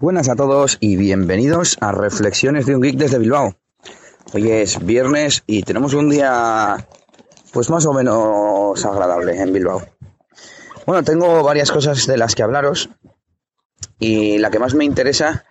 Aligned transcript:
Buenas 0.00 0.28
a 0.28 0.36
todos 0.36 0.76
y 0.78 0.94
bienvenidos 0.94 1.76
a 1.80 1.90
Reflexiones 1.90 2.66
de 2.66 2.76
un 2.76 2.82
Geek 2.82 2.94
desde 2.94 3.18
Bilbao. 3.18 3.56
Hoy 4.32 4.48
es 4.48 4.78
viernes 4.86 5.42
y 5.44 5.64
tenemos 5.64 5.92
un 5.92 6.08
día 6.08 6.86
pues 7.52 7.68
más 7.68 7.84
o 7.84 7.92
menos 7.92 8.84
agradable 8.84 9.36
en 9.42 9.52
Bilbao. 9.52 9.82
Bueno, 10.86 11.02
tengo 11.02 11.42
varias 11.42 11.72
cosas 11.72 12.06
de 12.06 12.16
las 12.16 12.36
que 12.36 12.44
hablaros 12.44 12.90
y 13.98 14.38
la 14.38 14.52
que 14.52 14.60
más 14.60 14.72
me 14.74 14.84
interesa 14.84 15.44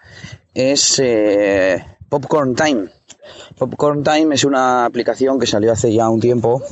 es 0.54 0.98
eh, 1.04 1.86
Popcorn 2.08 2.56
Time. 2.56 2.90
Popcorn 3.58 4.02
Time 4.02 4.34
es 4.34 4.46
una 4.46 4.86
aplicación 4.86 5.42
que 5.42 5.46
salió 5.46 5.74
hace 5.74 5.94
ya 5.94 6.08
un 6.08 6.22
tiempo 6.22 6.64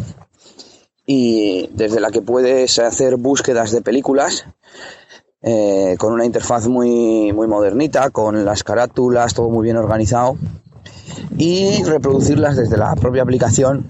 y 1.05 1.69
desde 1.73 1.99
la 1.99 2.09
que 2.09 2.21
puedes 2.21 2.79
hacer 2.79 3.17
búsquedas 3.17 3.73
de 3.73 3.81
películas 3.81 4.45
eh, 5.47 5.95
con 5.99 6.11
una 6.11 6.25
interfaz 6.25 6.67
muy, 6.67 7.31
muy 7.31 7.45
modernita, 7.45 8.09
con 8.09 8.43
las 8.43 8.63
carátulas, 8.63 9.35
todo 9.35 9.51
muy 9.51 9.63
bien 9.63 9.77
organizado 9.77 10.37
y 11.37 11.83
reproducirlas 11.83 12.57
desde 12.57 12.77
la 12.77 12.95
propia 12.95 13.21
aplicación 13.21 13.87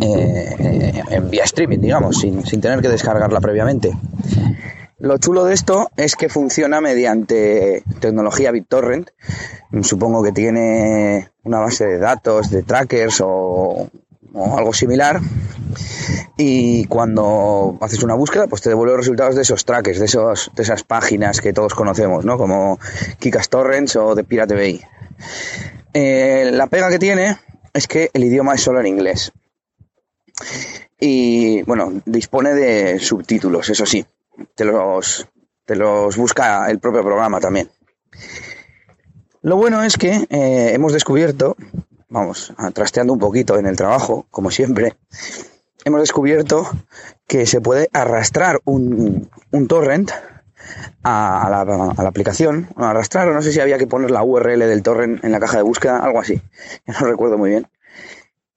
eh, 0.00 1.02
en 1.10 1.30
vía 1.30 1.44
streaming, 1.44 1.78
digamos, 1.78 2.18
sin, 2.18 2.44
sin 2.44 2.60
tener 2.60 2.80
que 2.80 2.88
descargarla 2.88 3.40
previamente. 3.40 3.96
Lo 4.98 5.18
chulo 5.18 5.44
de 5.44 5.54
esto 5.54 5.90
es 5.96 6.16
que 6.16 6.28
funciona 6.28 6.80
mediante 6.80 7.84
tecnología 8.00 8.50
BitTorrent. 8.50 9.10
Supongo 9.82 10.24
que 10.24 10.32
tiene 10.32 11.28
una 11.44 11.60
base 11.60 11.86
de 11.86 11.98
datos, 11.98 12.50
de 12.50 12.62
trackers 12.62 13.20
o, 13.22 13.88
o 14.34 14.58
algo 14.58 14.72
similar. 14.72 15.20
Y 16.36 16.84
cuando 16.86 17.78
haces 17.80 18.02
una 18.02 18.14
búsqueda, 18.14 18.46
pues 18.46 18.62
te 18.62 18.68
devuelve 18.68 18.92
los 18.92 19.00
resultados 19.00 19.36
de 19.36 19.42
esos 19.42 19.64
trackers, 19.64 19.98
de, 19.98 20.06
esos, 20.06 20.50
de 20.54 20.62
esas 20.62 20.82
páginas 20.82 21.40
que 21.40 21.52
todos 21.52 21.74
conocemos, 21.74 22.24
¿no? 22.24 22.36
Como 22.36 22.78
Kikas 23.18 23.48
Torrents 23.48 23.96
o 23.96 24.14
de 24.14 24.24
Pirate 24.24 24.54
Bay. 24.54 24.80
Eh, 25.92 26.50
la 26.52 26.66
pega 26.66 26.90
que 26.90 26.98
tiene 26.98 27.38
es 27.72 27.86
que 27.86 28.10
el 28.12 28.24
idioma 28.24 28.54
es 28.54 28.62
solo 28.62 28.80
en 28.80 28.86
inglés. 28.86 29.32
Y 31.00 31.62
bueno, 31.62 31.92
dispone 32.04 32.54
de 32.54 32.98
subtítulos, 32.98 33.68
eso 33.70 33.86
sí. 33.86 34.04
Te 34.54 34.64
los, 34.64 35.28
te 35.64 35.76
los 35.76 36.16
busca 36.16 36.68
el 36.70 36.80
propio 36.80 37.02
programa 37.02 37.40
también. 37.40 37.70
Lo 39.42 39.56
bueno 39.56 39.82
es 39.82 39.96
que 39.96 40.26
eh, 40.30 40.72
hemos 40.72 40.92
descubierto, 40.92 41.56
vamos, 42.14 42.54
trasteando 42.72 43.12
un 43.12 43.18
poquito 43.18 43.58
en 43.58 43.66
el 43.66 43.76
trabajo, 43.76 44.26
como 44.30 44.52
siempre, 44.52 44.94
hemos 45.84 46.00
descubierto 46.00 46.70
que 47.26 47.44
se 47.44 47.60
puede 47.60 47.88
arrastrar 47.92 48.60
un, 48.64 49.28
torrent 49.68 50.12
a, 51.02 51.48
la, 51.50 52.06
aplicación, 52.06 52.68
arrastrar, 52.76 53.28
o 53.28 53.34
no 53.34 53.42
sé 53.42 53.52
si 53.52 53.58
había 53.58 53.78
que 53.78 53.88
poner 53.88 54.12
la 54.12 54.22
URL 54.22 54.60
del 54.60 54.82
torrent 54.84 55.24
en 55.24 55.32
la 55.32 55.40
caja 55.40 55.56
de 55.56 55.64
búsqueda, 55.64 55.98
algo 55.98 56.20
así, 56.20 56.40
no 56.86 57.06
recuerdo 57.06 57.36
muy 57.36 57.50
bien. 57.50 57.66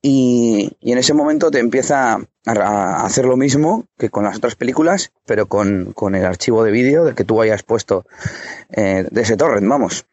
Y, 0.03 0.77
en 0.81 0.99
ese 0.99 1.15
momento 1.15 1.49
te 1.49 1.57
empieza 1.57 2.19
a, 2.45 3.05
hacer 3.05 3.25
lo 3.25 3.37
mismo 3.37 3.87
que 3.97 4.11
con 4.11 4.23
las 4.23 4.37
otras 4.37 4.55
películas, 4.55 5.11
pero 5.25 5.47
con, 5.47 5.93
con 5.93 6.13
el 6.13 6.25
archivo 6.25 6.63
de 6.63 6.69
vídeo 6.69 7.15
que 7.15 7.23
tú 7.23 7.41
hayas 7.41 7.63
puesto 7.63 8.05
eh, 8.69 9.07
de 9.09 9.21
ese 9.21 9.35
torrent, 9.35 9.67
vamos. 9.67 10.05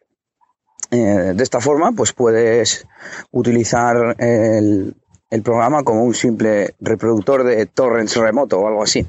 Eh, 0.95 1.33
de 1.33 1.43
esta 1.43 1.59
forma, 1.59 1.91
pues 1.91 2.13
puedes 2.13 2.87
utilizar 3.31 4.15
el, 4.19 4.95
programa 5.43 5.83
como 5.83 6.03
un 6.03 6.13
simple 6.13 6.75
reproductor 6.79 7.43
de 7.43 7.65
torrents 7.65 8.15
remoto 8.15 8.59
o 8.59 8.67
algo 8.67 8.83
así. 8.83 9.05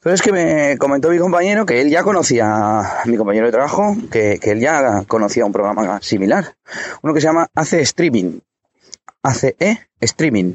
Pero 0.00 0.14
es 0.14 0.20
que 0.20 0.32
me 0.32 0.76
comentó 0.76 1.08
mi 1.08 1.18
compañero 1.18 1.64
que 1.64 1.80
él 1.80 1.88
ya 1.88 2.02
conocía, 2.02 2.82
mi 3.06 3.16
compañero 3.16 3.46
de 3.46 3.52
trabajo, 3.52 3.96
que, 4.10 4.38
que 4.40 4.50
él 4.50 4.60
ya 4.60 5.04
conocía 5.06 5.46
un 5.46 5.52
programa 5.52 6.00
similar. 6.02 6.56
Uno 7.02 7.14
que 7.14 7.20
se 7.20 7.28
llama 7.28 7.48
AC 7.54 7.74
Streaming. 7.74 8.40
ACE 9.24 9.88
Streaming. 10.00 10.54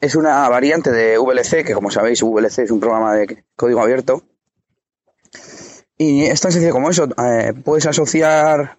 Es 0.00 0.16
una 0.16 0.48
variante 0.48 0.90
de 0.90 1.16
VLC, 1.16 1.64
que 1.64 1.74
como 1.74 1.92
sabéis, 1.92 2.22
VLC 2.22 2.60
es 2.60 2.70
un 2.72 2.80
programa 2.80 3.14
de 3.14 3.44
código 3.54 3.80
abierto. 3.80 4.24
Y 5.96 6.24
es 6.24 6.40
tan 6.40 6.50
sencillo 6.50 6.72
como 6.72 6.90
eso. 6.90 7.08
Eh, 7.24 7.52
puedes 7.64 7.86
asociar 7.86 8.78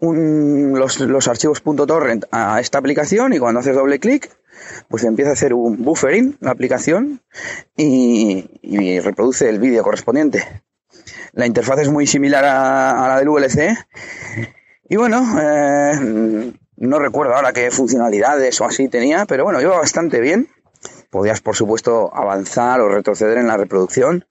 los, 0.00 1.00
los 1.00 1.28
archivos 1.28 1.62
.torrent 1.62 2.24
a 2.30 2.60
esta 2.60 2.78
aplicación 2.78 3.32
y 3.32 3.38
cuando 3.38 3.60
haces 3.60 3.74
doble 3.74 3.98
clic 3.98 4.30
pues 4.88 5.04
empieza 5.04 5.30
a 5.30 5.34
hacer 5.34 5.54
un 5.54 5.84
buffering 5.84 6.36
la 6.40 6.50
aplicación 6.50 7.22
y, 7.76 9.00
reproduce 9.00 9.48
el 9.48 9.58
vídeo 9.58 9.82
correspondiente. 9.82 10.62
La 11.32 11.46
interfaz 11.46 11.80
es 11.80 11.88
muy 11.88 12.06
similar 12.06 12.44
a, 12.44 13.04
a 13.04 13.08
la 13.08 13.18
del 13.18 13.28
VLC 13.28 13.76
y 14.88 14.96
bueno, 14.96 15.22
eh, 15.40 16.52
no 16.76 16.98
recuerdo 16.98 17.34
ahora 17.34 17.52
qué 17.52 17.70
funcionalidades 17.70 18.60
o 18.60 18.64
así 18.64 18.88
tenía, 18.88 19.26
pero 19.26 19.44
bueno, 19.44 19.60
iba 19.60 19.76
bastante 19.76 20.20
bien. 20.20 20.48
Podías, 21.10 21.40
por 21.40 21.56
supuesto, 21.56 22.14
avanzar 22.14 22.80
o 22.80 22.88
retroceder 22.88 23.38
en 23.38 23.48
la 23.48 23.56
reproducción 23.56 24.26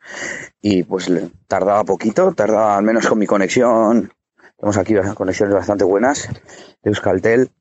y 0.62 0.84
pues 0.84 1.12
tardaba 1.48 1.84
poquito, 1.84 2.34
tardaba 2.34 2.78
al 2.78 2.84
menos 2.84 3.08
con 3.08 3.20
mi 3.20 3.26
conexión 3.26 4.14
tenemos 4.58 4.78
aquí 4.78 4.96
conexiones 5.16 5.56
bastante 5.56 5.84
buenas 5.84 6.28
de 6.84 6.90
Euskaltel. 6.90 7.52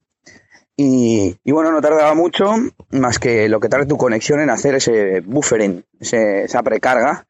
Y, 0.79 1.39
y, 1.43 1.53
bueno, 1.53 1.73
no 1.73 1.81
tardaba 1.81 2.15
mucho, 2.15 2.53
más 2.91 3.19
que 3.19 3.49
lo 3.49 3.61
que 3.61 3.69
tarda 3.69 3.87
tu 3.87 3.97
conexión 3.97 4.41
en 4.41 4.51
hacer 4.51 4.75
ese 4.75 5.21
buffering, 5.21 5.85
esa 6.01 6.63
precarga 6.63 7.27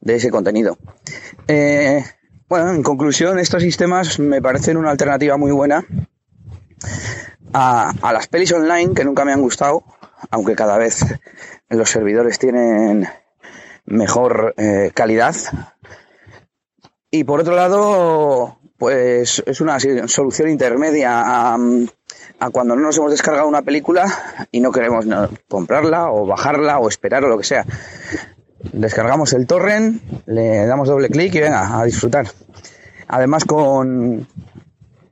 de 0.00 0.16
ese 0.16 0.30
contenido. 0.30 0.78
Eh, 1.46 2.04
bueno, 2.48 2.72
en 2.72 2.82
conclusión, 2.82 3.38
estos 3.38 3.62
sistemas 3.62 4.18
me 4.18 4.42
parecen 4.42 4.76
una 4.76 4.90
alternativa 4.90 5.36
muy 5.36 5.52
buena 5.52 5.84
a, 7.52 7.92
a, 8.02 8.12
las 8.12 8.26
pelis 8.26 8.52
online 8.52 8.94
que 8.94 9.04
nunca 9.04 9.24
me 9.24 9.32
han 9.32 9.42
gustado, 9.42 9.84
aunque 10.30 10.56
cada 10.56 10.76
vez 10.76 11.04
los 11.68 11.90
servidores 11.90 12.38
tienen 12.38 13.06
mejor 13.84 14.54
eh, 14.56 14.90
calidad. 14.94 15.36
Y 17.10 17.24
por 17.24 17.40
otro 17.40 17.56
lado, 17.56 18.57
pues 18.78 19.42
es 19.44 19.60
una 19.60 19.78
solución 20.06 20.48
intermedia 20.48 21.10
a, 21.10 21.58
cuando 22.52 22.76
no 22.76 22.82
nos 22.82 22.96
hemos 22.96 23.10
descargado 23.10 23.48
una 23.48 23.62
película 23.62 24.06
y 24.52 24.60
no 24.60 24.70
queremos 24.70 25.04
comprarla 25.48 26.10
o 26.10 26.24
bajarla 26.26 26.78
o 26.78 26.88
esperar 26.88 27.24
o 27.24 27.28
lo 27.28 27.38
que 27.38 27.44
sea. 27.44 27.66
Descargamos 28.72 29.32
el 29.32 29.46
torrent, 29.46 30.00
le 30.26 30.64
damos 30.66 30.88
doble 30.88 31.08
clic 31.08 31.34
y 31.34 31.40
venga, 31.40 31.80
a 31.80 31.84
disfrutar. 31.84 32.28
Además 33.08 33.44
con, 33.44 34.28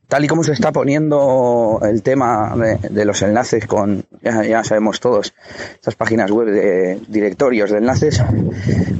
tal 0.07 0.25
y 0.25 0.29
como 0.29 0.45
se 0.45 0.53
está 0.53 0.71
poniendo 0.71 1.81
el 1.83 2.03
tema 2.03 2.55
de 2.57 3.05
los 3.05 3.21
enlaces 3.23 3.67
con, 3.67 4.05
ya, 4.27 4.45
ya, 4.45 4.65
sabemos 4.65 5.01
todos, 5.01 5.35
estas 5.75 5.95
páginas 5.95 6.31
web 6.31 6.49
de 6.49 7.01
directorios 7.09 7.71
de 7.71 7.79
enlaces, 7.79 8.23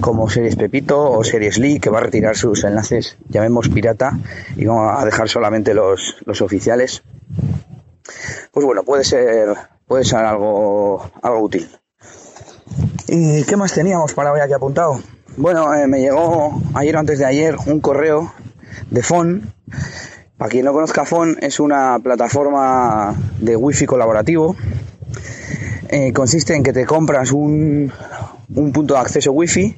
como 0.01 0.29
Series 0.31 0.57
Pepito 0.57 1.11
o 1.11 1.25
Series 1.25 1.59
Lee, 1.59 1.81
que 1.81 1.91
va 1.91 1.99
a 1.99 2.03
retirar 2.03 2.37
sus 2.37 2.65
enlaces, 2.65 3.19
llamemos 3.29 3.69
pirata, 3.69 4.13
y 4.57 4.65
vamos 4.67 5.01
a 5.01 5.05
dejar 5.05 5.29
solamente 5.29 5.75
los, 5.75 6.17
los 6.25 6.41
oficiales. 6.43 7.03
Pues 8.53 8.65
bueno, 8.65 8.85
puede 8.85 9.05
ser, 9.05 9.49
puede 9.87 10.05
ser 10.05 10.21
algo, 10.21 11.11
algo 11.23 11.41
útil. 11.41 11.69
¿Y 13.09 13.45
qué 13.45 13.57
más 13.57 13.73
teníamos 13.73 14.15
para 14.15 14.33
hoy 14.33 14.41
aquí 14.41 14.53
apuntado? 14.53 15.01
Bueno, 15.37 15.75
eh, 15.75 15.87
me 15.87 16.01
llegó 16.01 16.63
ayer 16.75 16.97
o 16.97 16.99
antes 16.99 17.19
de 17.19 17.25
ayer 17.25 17.57
un 17.67 17.81
correo 17.81 18.33
de 18.91 19.03
FON 19.03 19.53
para 20.37 20.51
quien 20.51 20.67
no 20.67 20.73
conozca 20.75 21.07
Fon, 21.07 21.39
es 21.41 21.61
una 21.61 21.99
plataforma 22.03 23.15
de 23.41 23.57
wifi 23.57 23.87
colaborativo. 23.87 24.55
Eh, 25.89 26.13
consiste 26.13 26.55
en 26.55 26.63
que 26.63 26.73
te 26.73 26.85
compras 26.85 27.33
un, 27.33 27.93
un 28.55 28.73
punto 28.73 28.95
de 28.95 29.01
acceso 29.01 29.33
wifi 29.33 29.77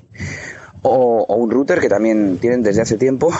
o, 0.82 1.24
o, 1.28 1.36
un 1.36 1.50
router 1.50 1.80
que 1.80 1.88
también 1.88 2.38
tienen 2.38 2.62
desde 2.62 2.82
hace 2.82 2.96
tiempo 2.96 3.32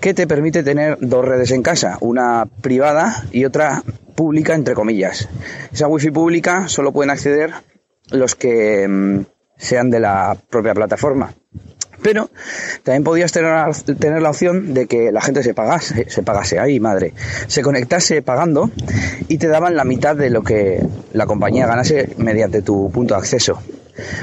que 0.00 0.14
te 0.14 0.26
permite 0.26 0.62
tener 0.62 0.98
dos 1.00 1.24
redes 1.24 1.50
en 1.50 1.62
casa, 1.62 1.98
una 2.00 2.46
privada 2.60 3.24
y 3.30 3.44
otra 3.44 3.82
pública 4.14 4.54
entre 4.54 4.74
comillas. 4.74 5.28
Esa 5.72 5.88
wifi 5.88 6.10
pública 6.10 6.68
solo 6.68 6.92
pueden 6.92 7.10
acceder 7.10 7.52
los 8.10 8.34
que 8.34 8.86
mmm, 8.88 9.20
sean 9.56 9.90
de 9.90 10.00
la 10.00 10.36
propia 10.48 10.74
plataforma. 10.74 11.34
Pero 12.02 12.30
también 12.82 13.04
podías 13.04 13.32
tener, 13.32 13.74
tener, 13.98 14.22
la 14.22 14.30
opción 14.30 14.74
de 14.74 14.86
que 14.86 15.12
la 15.12 15.20
gente 15.20 15.42
se 15.42 15.54
pagase, 15.54 16.08
se 16.08 16.22
pagase, 16.22 16.58
ahí 16.58 16.80
madre, 16.80 17.14
se 17.46 17.62
conectase 17.62 18.22
pagando 18.22 18.70
y 19.28 19.38
te 19.38 19.48
daban 19.48 19.76
la 19.76 19.84
mitad 19.84 20.16
de 20.16 20.30
lo 20.30 20.42
que 20.42 20.86
la 21.12 21.26
compañía 21.26 21.66
ganase 21.66 22.14
mediante 22.18 22.62
tu 22.62 22.90
punto 22.90 23.14
de 23.14 23.20
acceso. 23.20 23.60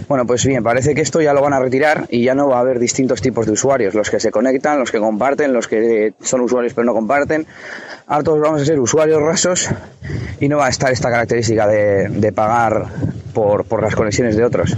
Bueno, 0.08 0.25
pues 0.25 0.46
bien, 0.46 0.64
parece 0.64 0.94
que 0.94 1.02
esto 1.02 1.22
ya 1.22 1.34
lo 1.34 1.42
van 1.42 1.54
a 1.54 1.60
retirar 1.60 2.06
y 2.10 2.24
ya 2.24 2.36
no 2.36 2.48
va 2.48 2.58
a 2.58 2.60
haber 2.60 2.80
distintos 2.80 3.22
tipos 3.22 3.46
de 3.46 3.54
usuarios, 3.54 3.94
los 3.94 4.10
que 4.10 4.20
se 4.20 4.31
conectan, 4.31 4.80
los 4.80 4.92
que 4.92 5.00
comparten, 5.00 5.54
los 5.54 5.68
que 5.68 6.14
son 6.22 6.42
usuarios 6.42 6.74
pero 6.74 6.86
no 6.86 6.94
comparten. 6.94 7.46
Ahora 8.08 8.24
todos 8.24 8.42
vamos 8.42 8.62
a 8.62 8.66
ser 8.66 8.80
usuarios 8.80 9.22
rasos 9.22 9.70
y 10.40 10.50
no 10.50 10.58
va 10.58 10.68
a 10.68 10.70
estar 10.70 10.92
esta 10.92 11.10
característica 11.10 11.68
de, 11.68 12.31
pagar 12.34 12.88
por, 13.34 13.66
por, 13.66 13.81
las 13.81 13.96
conexiones 13.96 14.36
de 14.36 14.44
otros. 14.44 14.75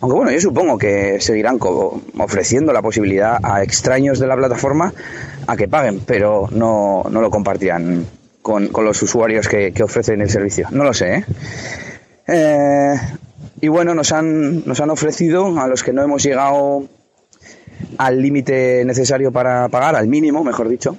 Aunque 0.00 0.16
bueno, 0.16 0.30
yo 0.30 0.40
supongo 0.40 0.76
que 0.76 1.20
seguirán 1.20 1.58
ofreciendo 2.18 2.72
la 2.72 2.82
posibilidad 2.82 3.38
a 3.42 3.62
extraños 3.62 4.18
de 4.18 4.26
la 4.26 4.36
plataforma 4.36 4.92
a 5.46 5.56
que 5.56 5.68
paguen, 5.68 6.00
pero 6.00 6.48
no, 6.50 7.04
no 7.08 7.20
lo 7.20 7.30
compartirán 7.30 8.04
con, 8.42 8.68
con, 8.68 8.84
los 8.84 9.00
usuarios 9.02 9.48
que, 9.48 9.72
que, 9.72 9.82
ofrecen 9.82 10.20
el 10.20 10.30
servicio. 10.30 10.68
No 10.70 10.84
lo 10.84 10.92
sé, 10.92 11.14
¿eh? 11.16 11.24
eh 12.28 12.94
y 13.60 13.68
bueno, 13.68 13.94
nos 13.94 14.12
han, 14.12 14.64
nos 14.66 14.80
han 14.80 14.90
ofrecido 14.90 15.58
a 15.60 15.66
los 15.66 15.82
que 15.82 15.92
no 15.92 16.02
hemos 16.02 16.22
llegado 16.22 16.84
al 17.98 18.20
límite 18.20 18.84
necesario 18.84 19.32
para 19.32 19.68
pagar, 19.68 19.96
al 19.96 20.08
mínimo, 20.08 20.44
mejor 20.44 20.68
dicho, 20.68 20.96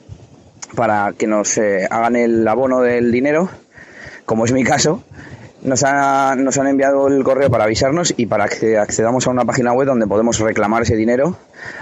para 0.75 1.13
que 1.18 1.27
nos 1.27 1.57
eh, 1.57 1.88
hagan 1.89 2.15
el 2.15 2.48
abono 2.48 2.81
del 2.81 3.12
dinero, 3.12 3.50
como 4.25 4.45
es 4.45 4.51
mi 4.51 4.63
caso, 4.63 5.04
nos, 5.62 5.83
nos 5.83 6.57
han 6.57 6.68
enviado 6.68 7.07
el 7.07 7.24
correo 7.24 7.50
para 7.50 7.65
avisarnos 7.65 8.13
y 8.15 8.25
para 8.25 8.48
que 8.48 8.77
accedamos 8.77 9.27
a 9.27 9.31
una 9.31 9.45
página 9.45 9.74
web 9.74 9.88
donde 9.88 10.07
podemos 10.07 10.39
reclamar 10.39 10.83
ese 10.83 10.95
dinero 10.95 11.38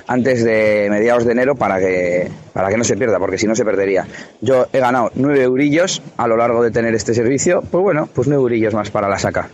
antes 0.07 0.43
de 0.43 0.87
mediados 0.89 1.25
de 1.25 1.31
enero 1.31 1.55
para 1.55 1.79
que, 1.79 2.29
para 2.53 2.69
que 2.69 2.77
no 2.77 2.83
se 2.83 2.97
pierda, 2.97 3.19
porque 3.19 3.37
si 3.37 3.47
no 3.47 3.55
se 3.55 3.65
perdería. 3.65 4.07
Yo 4.41 4.67
he 4.73 4.79
ganado 4.79 5.11
nueve 5.15 5.43
eurillos 5.43 6.01
a 6.17 6.27
lo 6.27 6.37
largo 6.37 6.63
de 6.63 6.71
tener 6.71 6.95
este 6.95 7.13
servicio, 7.13 7.61
pues 7.69 7.83
bueno, 7.83 8.09
pues 8.13 8.27
nueve 8.27 8.43
eurillos 8.43 8.73
más 8.73 8.91
para 8.91 9.09
la 9.09 9.19
saca. 9.19 9.49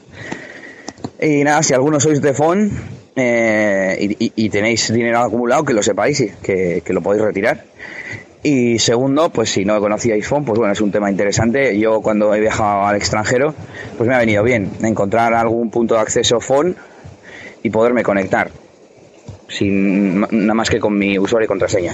Y 1.22 1.44
nada, 1.44 1.62
si 1.62 1.76
alguno 1.76 2.00
sois 2.00 2.20
de 2.20 2.34
FON 2.34 2.72
eh, 3.16 4.16
y, 4.18 4.50
tenéis 4.50 4.92
dinero 4.92 5.20
acumulado, 5.20 5.64
que 5.64 5.74
lo 5.74 5.84
sepáis 5.84 6.20
y 6.20 6.32
que, 6.42 6.82
lo 6.88 7.02
podéis 7.02 7.24
retirar. 7.24 7.64
Y 8.42 8.80
segundo, 8.80 9.30
pues 9.30 9.52
si 9.52 9.64
no 9.64 9.80
conocíais 9.80 10.26
FON, 10.26 10.44
pues 10.44 10.58
bueno, 10.58 10.74
es 10.74 10.82
un 10.82 10.92
tema 10.92 11.12
interesante. 11.12 11.78
Yo 11.78 12.02
cuando 12.02 12.34
he 12.34 12.40
viajado 12.40 12.88
al 12.88 12.96
extranjero, 12.96 13.54
pues 13.98 14.10
me 14.10 14.16
ha 14.16 14.18
venido 14.18 14.42
bien 14.42 14.72
encontrar 14.82 15.36
algún 15.36 15.70
punto 15.70 15.94
de 15.94 16.02
acceso 16.02 16.40
FON 16.40 16.76
y 17.62 17.70
poderme 17.70 18.02
conectar. 18.02 18.50
Sin 19.48 20.22
nada 20.22 20.56
más 20.56 20.72
que 20.72 20.80
con 20.80 20.98
mi 20.98 21.20
usuario 21.20 21.46
y 21.46 21.48
contraseña. 21.48 21.94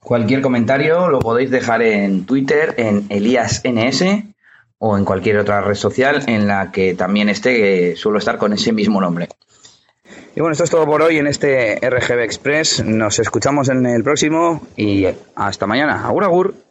Cualquier 0.00 0.40
comentario 0.40 1.08
lo 1.08 1.20
podéis 1.20 1.52
dejar 1.52 1.82
en 1.82 2.26
Twitter 2.26 2.74
en 2.78 3.04
ElíasNS 3.10 4.04
o 4.78 4.96
en 4.96 5.04
cualquier 5.04 5.38
otra 5.38 5.60
red 5.60 5.74
social 5.74 6.22
en 6.26 6.46
la 6.46 6.70
que 6.70 6.94
también 6.94 7.28
esté, 7.28 7.96
suelo 7.96 8.18
estar 8.18 8.38
con 8.38 8.52
ese 8.52 8.72
mismo 8.72 9.00
nombre. 9.00 9.28
Y 10.34 10.40
bueno, 10.40 10.52
esto 10.52 10.64
es 10.64 10.70
todo 10.70 10.86
por 10.86 11.02
hoy 11.02 11.18
en 11.18 11.26
este 11.26 11.76
RGB 11.76 12.22
Express. 12.22 12.84
Nos 12.84 13.18
escuchamos 13.18 13.68
en 13.68 13.84
el 13.86 14.04
próximo 14.04 14.62
y 14.76 15.06
hasta 15.34 15.66
mañana. 15.66 16.06
Agur, 16.06 16.24
agur. 16.24 16.67